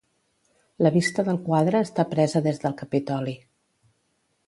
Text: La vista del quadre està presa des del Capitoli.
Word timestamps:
La 0.85 0.91
vista 0.95 1.25
del 1.27 1.39
quadre 1.49 1.83
està 1.89 2.07
presa 2.17 2.43
des 2.51 2.61
del 2.67 2.77
Capitoli. 2.83 3.41